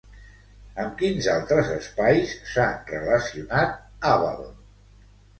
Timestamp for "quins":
1.01-1.25